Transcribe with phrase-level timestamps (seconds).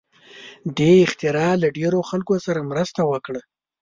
[0.77, 3.41] دې اختراع له ډېرو خلکو سره مرسته وکړه.